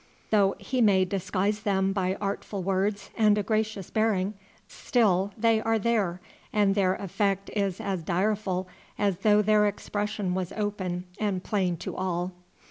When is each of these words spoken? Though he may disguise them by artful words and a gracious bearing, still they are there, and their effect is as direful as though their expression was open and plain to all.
Though 0.31 0.55
he 0.57 0.81
may 0.81 1.05
disguise 1.05 1.59
them 1.59 1.93
by 1.93 2.17
artful 2.19 2.63
words 2.63 3.11
and 3.15 3.37
a 3.37 3.43
gracious 3.43 3.91
bearing, 3.91 4.33
still 4.67 5.31
they 5.37 5.61
are 5.61 5.77
there, 5.77 6.19
and 6.51 6.73
their 6.73 6.95
effect 6.95 7.51
is 7.51 7.79
as 7.79 8.01
direful 8.01 8.67
as 8.97 9.17
though 9.19 9.43
their 9.43 9.67
expression 9.67 10.33
was 10.33 10.53
open 10.53 11.03
and 11.19 11.43
plain 11.43 11.77
to 11.85 11.95
all. 11.95 12.31